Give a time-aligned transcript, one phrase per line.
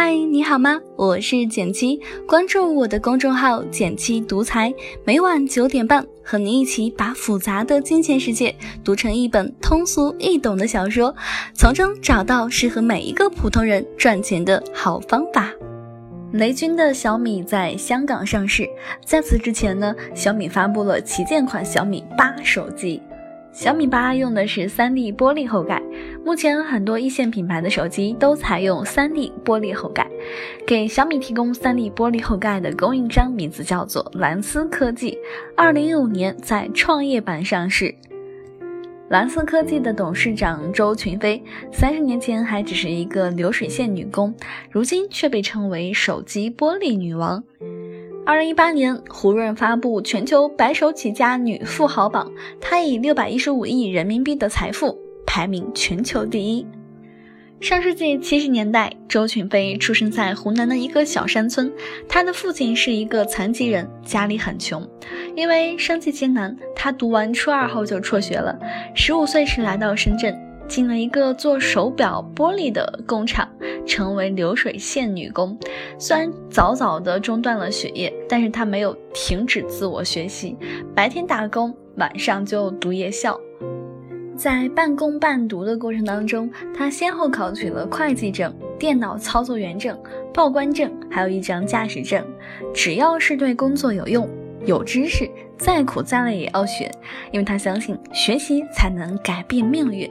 [0.00, 0.80] 嗨，你好吗？
[0.94, 4.72] 我是简七，关注我的公众号“简七独裁”，
[5.04, 11.12] 每晚九点半和你一起把复杂的金钱世界读成一本通俗易懂的小说，
[11.52, 15.50] 从中找到适合每一个普通人赚钱的好方法。
[16.30, 18.68] 雷军的小米在香港上市，
[19.04, 23.02] 在此之前呢，小米发布了旗舰款小米八手机。
[23.60, 25.82] 小米八用的是 3D 玻璃后盖，
[26.24, 30.08] 目前很多一线品牌的手机都采用 3D 玻璃后盖。
[30.64, 35.18] 给小米提供 3D 玻璃后盖的供应商名字叫做蓝思科技
[35.56, 37.92] ，2015年在创业板上市。
[39.08, 44.32] 蓝思科技的董事长周群飞，三十年前还只是一个流水线女工，
[44.70, 47.42] 如今却被称为手机玻璃女王。
[48.28, 56.66] 二零一八年，胡润发布全球白手起家女富豪榜，她以六百一十五亿人民币的财富排名全球第一。
[57.58, 61.72] 上世纪七十年代，周群飞出生在湖南的一个小山村，
[62.06, 64.86] 他的父亲是一个残疾人，家里很穷。
[65.34, 68.58] 因为生计艰难，他读完初二后就辍学了。
[68.94, 70.38] 十五岁时来到深圳。
[70.68, 73.48] 进了一个做手表玻璃的工厂，
[73.86, 75.58] 成为流水线女工。
[75.98, 80.56] 虽然早早的中断了学业，但是她没有停止自我学习，
[80.94, 83.38] 白天打工，晚上就读夜校。
[84.36, 89.98] 在半工半读的过程当中，她先后考取了会计证、电脑操作员证、
[90.32, 92.24] 报关证，还有一张驾驶证。
[92.72, 94.28] 只要是对工作有用、
[94.64, 96.88] 有知识，再苦再累也要学，
[97.32, 100.08] 因为她相信学习才能改变命运。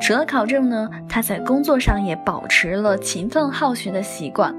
[0.00, 4.54] 除了考证呢，他在工作上也保持了勤奋好学的习惯。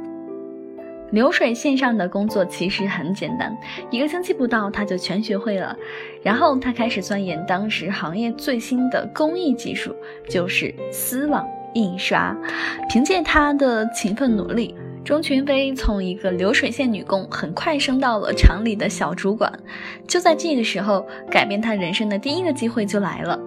[1.12, 3.56] 流水线上的工作其实很简单，
[3.92, 5.76] 一个星期不到他就全学会了。
[6.24, 9.96] 然后他开始钻研当时行业最新的工艺技术，
[10.28, 12.36] 就是丝网印刷。
[12.90, 14.74] 凭借他的勤奋努力，
[15.06, 19.54] 钟群飞从一个流水线女工很快升到了厂里的小主管。
[20.08, 23.40] 就在这个时候，改变他人生的第一个机会就来了。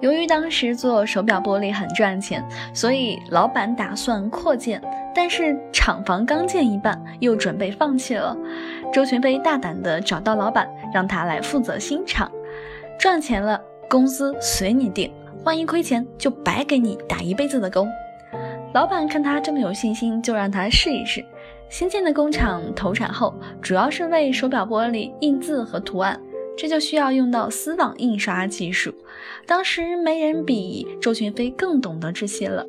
[0.00, 4.80] 由于当时做手表玻璃很赚钱，所以老板打算扩建，
[5.14, 8.36] 但是厂房刚建一半，又准备放弃了。
[8.92, 12.30] 周群飞大胆地找到老板，让他来负责新厂。
[12.98, 15.10] 赚钱了，工资随你定；
[15.44, 17.86] 万一亏钱，就白给你打一辈子的工。
[18.72, 21.22] 老板看他这么有信心，就让他试一试。
[21.68, 26.18] 新建的工厂投产后，主要是为手表玻璃印字和图案。
[26.60, 28.92] 这就需要用到丝网印刷技术，
[29.46, 32.66] 当时没人比周群飞更懂得这些了。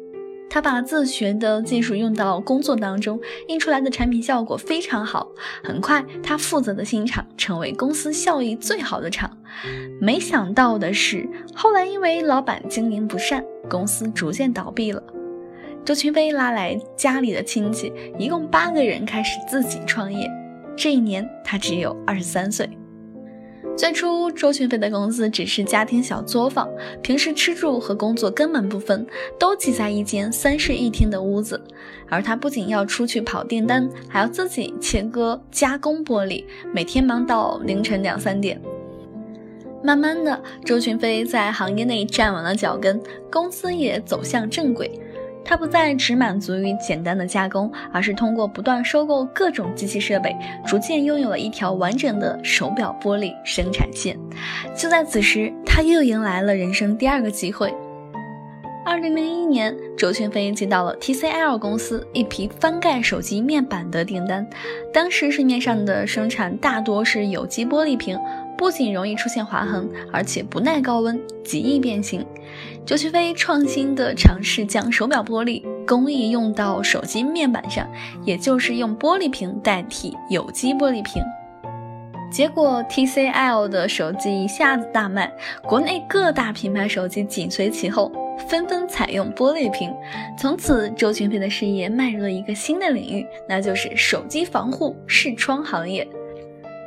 [0.50, 3.20] 他把自学的技术用到工作当中，
[3.50, 5.30] 印出来的产品效果非常好。
[5.62, 9.30] 很快，他负责的新厂成为公司效益最好的厂。
[10.00, 15.04] 没想到的是，后来因为老板经营不善，公司逐渐倒闭了。
[15.84, 20.32] 周群飞拉来家里的亲戚，一共八个人开始自己创业。
[20.78, 22.70] 这一年，他只有二十三岁。
[23.78, 26.70] 最初，周群飞的公司只是家庭小作坊，
[27.02, 29.08] 平时吃住和工作根本不分，
[29.40, 31.60] 都挤在一间三室一厅的屋子。
[32.08, 36.44] 而他不仅要出去跑订单，还要自己切割、加工玻璃，
[36.74, 38.62] 每天忙到凌晨两三点。
[39.84, 43.02] 慢慢的，周群飞在行业内站稳了脚跟，
[43.32, 44.92] 公司也走向正轨。
[45.44, 50.36] 它不再只满足于简单的加工，而是通过不断收购各种机器设备，
[50.66, 54.18] 逐渐拥有了一条完整的手表玻璃生产线。
[54.76, 57.74] 就在此时，他又迎来了人生第二个机会。
[58.84, 64.48] 二零零一年，周群飞接到了 TCL 公司一批翻盖手机面板的订单。
[64.92, 68.20] 当时市面上的生产大多是有机玻璃屏。
[68.62, 72.24] 不仅容易出现划痕，而且不耐高温，极易变形。
[72.86, 77.90] 周群飞创新的尝试将手表玻璃工艺用到手机面板上，
[78.24, 81.24] 也就是用玻璃屏代替有机玻璃屏。
[82.32, 85.34] 结果 TCL 的手机一下子大卖，
[85.64, 88.12] 国内各大品牌手机紧随其后，
[88.48, 89.92] 纷纷采用玻璃屏。
[90.38, 96.08] 从此，周群飞的事业迈入了一个新的领域，那就是手机防护视窗行业。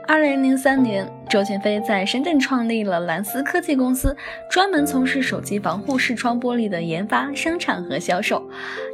[0.07, 4.15] 二零零三年，周群飞在深圳创立了蓝思科技公司，
[4.51, 8.47] 专门从事手机防护视窗玻璃的研发、生产和销售。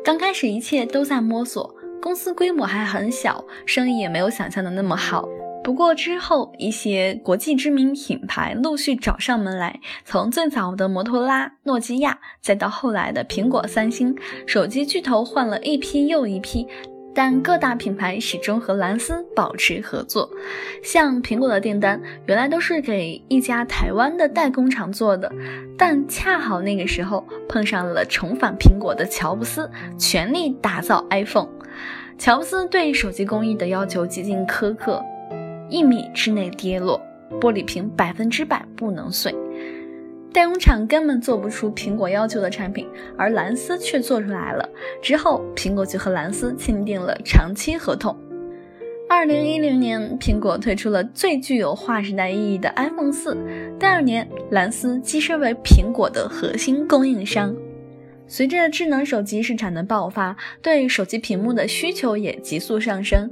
[0.04, 5.28] 刚开始，一切都在摸索，公司规模还很小，生意也没有想象的那么好。
[5.62, 14.16] 不过之后，一些国际知名品牌陆续找上门来，从最早的摩托拉、诺基亚，再到后来的苹果、三星，
[14.46, 16.66] 手机巨头换了一批又一批。
[17.14, 20.30] 但各大品牌始终和蓝思保持合作，
[20.82, 25.30] 像苹果的订单原来都是给一家台湾的代工厂做的，
[25.76, 31.48] 但恰好那个时候碰上了重返苹果的乔布斯，全力打造 iPhone。
[32.16, 35.02] 乔布斯对手机工艺的要求极尽苛刻，
[35.68, 37.00] 一米之内跌落，
[37.40, 39.34] 玻璃屏百分之百不能碎。
[40.32, 42.86] 代工厂根本做不出苹果要求的产品，
[43.16, 44.68] 而蓝思却做出来了。
[45.02, 48.16] 之后，苹果就和蓝思签订了长期合同。
[49.08, 53.36] 二零一零年，苹果推出了最具有划时代意义的 iPhone 四。
[53.76, 57.52] 第二年，蓝思跻身为苹果的核心供应商。
[58.28, 63.28] 随着智能手机市场的爆发，对手机屏幕的需求也急速上升。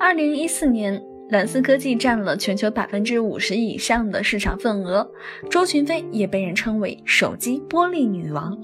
[0.00, 1.00] 二零一四年，
[1.32, 5.10] 蓝思科技占了全球百分之五十以上的市场份额，
[5.48, 8.54] 周群飞也被人称为“手机玻璃女王”。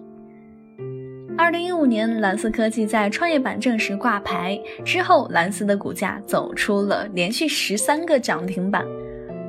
[1.34, 8.84] 二零一五年，蓝思科技在创业板正式挂牌之后，蓝思的股价走出了连续十三个涨停板。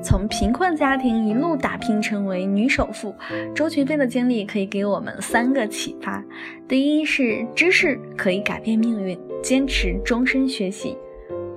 [0.01, 3.13] 从贫困家庭一路打拼成为女首富，
[3.53, 6.23] 周群飞的经历可以给我们三个启发：
[6.69, 10.97] 第一是知识可以改变命运，坚持终身学习。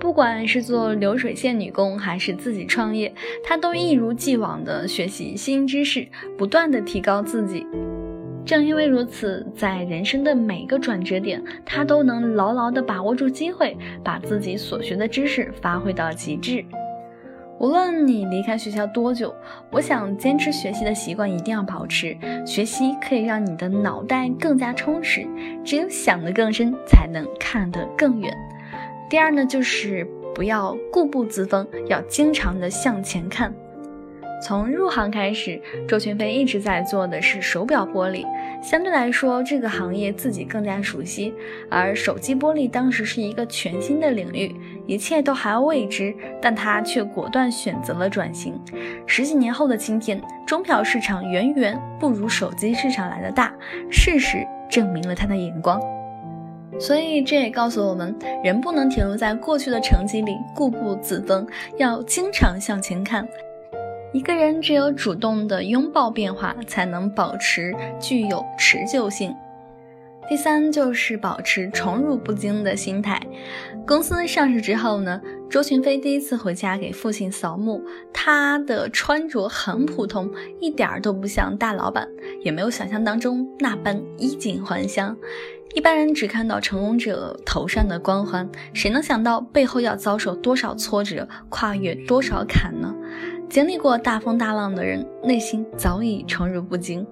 [0.02, 3.14] 不管是做流水线女工，还是自己创业，
[3.44, 7.64] 她都一如既往的学习新知识，不断的提高自己。
[8.44, 16.64] 正因为如此，在人生的每个转折点，她都能牢牢的把握住机会，把自己所学的知识发挥到极致。
[17.60, 19.32] 无论你离开学校多久，
[19.70, 22.16] 我想坚持学习的习惯一定要保持。
[22.44, 25.24] 学习可以让你的脑袋更加充实，
[25.64, 28.36] 只有想得更深，才能看得更远。
[29.12, 33.54] 第二呢，就是不要固步自封，要经常的向前看。
[34.42, 38.24] 从入行开始，周群飞一直在做的是手表玻璃，
[38.62, 41.34] 相对来说，这个行业自己更加熟悉。
[41.68, 44.56] 而手机玻璃当时是一个全新的领域，
[44.86, 48.58] 一切都还未知，但他却果断选择了转型。
[49.06, 53.52] 十几年后的今天，钟表市场远远不如手机市场来的大，
[53.90, 54.38] 事实
[54.70, 55.78] 证明了他的眼光。
[56.82, 58.12] 所以这也告诉我们，
[58.42, 61.46] 人不能停留在过去的成绩里固步自封，
[61.78, 63.24] 要经常向前看。
[64.12, 69.32] 一个人只有主动的拥抱变化，才能保持具有持久性。
[70.28, 73.20] 第三就是保持宠辱不惊的心态。
[73.86, 75.20] 公司上市之后呢，
[75.50, 77.82] 周群飞第一次回家给父亲扫墓，
[78.12, 80.30] 他的穿着很普通，
[80.60, 82.08] 一点儿都不像大老板，
[82.42, 85.16] 也没有想象当中那般衣锦还乡。
[85.74, 92.94] 一般人只看到成功者头上的光环，谁能想到背后要遭受多少挫折，跨越多少坎呢？
[93.50, 97.06] 经历过大风大浪的人，内心早已宠辱不惊。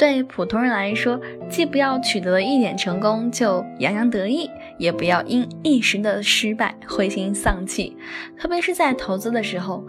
[0.00, 1.20] 对普通人来说，
[1.50, 4.48] 既不要取得一点成功就洋洋得意，
[4.78, 7.94] 也不要因一时的失败灰心丧气。
[8.38, 9.84] 特别是在投资的时候，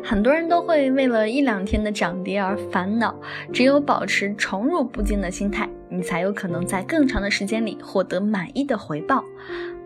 [0.00, 3.12] 很多人都会为了一两天的涨跌而烦恼。
[3.52, 9.24] 只有保持宠辱不惊的心态，你才有可能在更长的时间里获得满意的回报。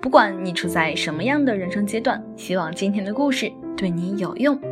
[0.03, 4.72] 不管你处在什么样的人生阶段，希望今天的故事对你有用。